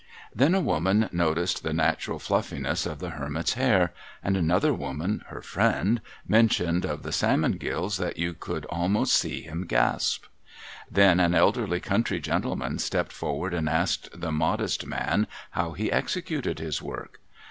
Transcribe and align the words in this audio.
Then, 0.33 0.55
a 0.55 0.61
woman 0.61 1.09
noticed 1.11 1.61
the 1.61 1.73
natural 1.73 2.17
fluffiness 2.17 2.87
of 2.87 2.97
the 2.97 3.11
hermit's 3.11 3.53
hair, 3.53 3.93
and 4.23 4.35
another 4.35 4.73
woman, 4.73 5.23
her 5.27 5.43
friend, 5.43 6.01
mentioned 6.27 6.85
of 6.85 7.03
the 7.03 7.11
salmon's 7.11 7.57
gills 7.59 7.97
that 7.99 8.17
you 8.17 8.33
could 8.33 8.65
almost 8.65 9.15
see 9.15 9.41
him 9.41 9.67
gasp. 9.67 10.25
Then, 10.89 11.19
an 11.19 11.35
elderly 11.35 11.79
country 11.81 12.19
gentleman 12.19 12.79
stepped 12.79 13.11
forward 13.11 13.53
and 13.53 13.69
asked 13.69 14.19
the 14.19 14.31
modest 14.31 14.87
man 14.87 15.27
how 15.51 15.73
he 15.73 15.91
executed 15.91 16.57
his 16.57 16.81
work 16.81 17.19